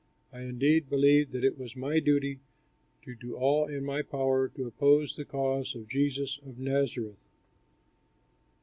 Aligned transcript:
I 0.33 0.39
indeed 0.41 0.89
believed 0.89 1.31
that 1.33 1.43
it 1.43 1.59
was 1.59 1.75
my 1.75 1.99
duty 1.99 2.39
to 3.03 3.13
do 3.13 3.35
all 3.35 3.67
in 3.67 3.85
my 3.85 4.01
power 4.01 4.47
to 4.47 4.65
oppose 4.65 5.15
the 5.15 5.25
cause 5.25 5.75
of 5.75 5.87
Jesus 5.87 6.39
of 6.39 6.57
Nazareth. 6.57 7.27